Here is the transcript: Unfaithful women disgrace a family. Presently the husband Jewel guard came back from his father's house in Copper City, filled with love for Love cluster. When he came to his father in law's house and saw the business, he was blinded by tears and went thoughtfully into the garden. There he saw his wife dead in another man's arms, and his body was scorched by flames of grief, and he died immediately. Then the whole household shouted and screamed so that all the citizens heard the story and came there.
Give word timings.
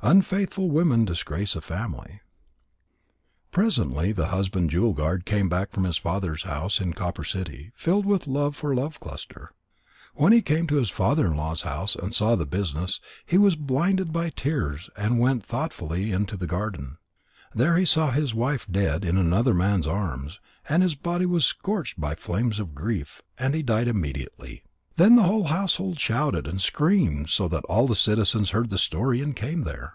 Unfaithful 0.00 0.70
women 0.70 1.04
disgrace 1.04 1.56
a 1.56 1.60
family. 1.60 2.20
Presently 3.50 4.12
the 4.12 4.28
husband 4.28 4.70
Jewel 4.70 4.92
guard 4.92 5.26
came 5.26 5.48
back 5.48 5.72
from 5.72 5.82
his 5.82 5.96
father's 5.98 6.44
house 6.44 6.80
in 6.80 6.92
Copper 6.92 7.24
City, 7.24 7.72
filled 7.74 8.06
with 8.06 8.28
love 8.28 8.54
for 8.54 8.76
Love 8.76 9.00
cluster. 9.00 9.50
When 10.14 10.32
he 10.32 10.40
came 10.40 10.68
to 10.68 10.76
his 10.76 10.88
father 10.88 11.26
in 11.26 11.34
law's 11.34 11.62
house 11.62 11.96
and 11.96 12.14
saw 12.14 12.36
the 12.36 12.46
business, 12.46 13.00
he 13.26 13.38
was 13.38 13.56
blinded 13.56 14.12
by 14.12 14.30
tears 14.30 14.88
and 14.96 15.18
went 15.18 15.44
thoughtfully 15.44 16.12
into 16.12 16.36
the 16.36 16.46
garden. 16.46 16.98
There 17.52 17.76
he 17.76 17.84
saw 17.84 18.12
his 18.12 18.32
wife 18.32 18.68
dead 18.70 19.04
in 19.04 19.18
another 19.18 19.52
man's 19.52 19.88
arms, 19.88 20.38
and 20.68 20.84
his 20.84 20.94
body 20.94 21.26
was 21.26 21.44
scorched 21.44 22.00
by 22.00 22.14
flames 22.14 22.60
of 22.60 22.72
grief, 22.72 23.22
and 23.36 23.52
he 23.52 23.64
died 23.64 23.88
immediately. 23.88 24.62
Then 24.96 25.14
the 25.14 25.22
whole 25.22 25.44
household 25.44 26.00
shouted 26.00 26.48
and 26.48 26.60
screamed 26.60 27.30
so 27.30 27.46
that 27.48 27.62
all 27.66 27.86
the 27.86 27.94
citizens 27.94 28.50
heard 28.50 28.68
the 28.68 28.78
story 28.78 29.20
and 29.20 29.36
came 29.36 29.62
there. 29.62 29.94